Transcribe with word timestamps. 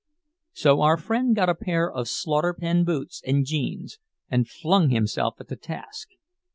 So 0.53 0.81
our 0.81 0.97
friend 0.97 1.35
got 1.35 1.47
a 1.47 1.53
pair 1.53 1.87
of 1.91 2.07
"slaughter 2.09 2.55
pen" 2.55 2.83
boots 2.83 3.21
and 3.23 3.45
"jeans," 3.45 3.99
and 4.31 4.49
flung 4.49 4.89
himself 4.89 5.35
at 5.39 5.47
his 5.47 5.59
task. 5.59 6.07